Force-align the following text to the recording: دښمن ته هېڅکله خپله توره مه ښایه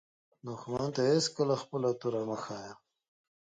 دښمن 0.47 0.87
ته 0.95 1.01
هېڅکله 1.11 1.55
خپله 1.63 1.89
توره 1.99 2.21
مه 2.29 2.37
ښایه 2.43 2.73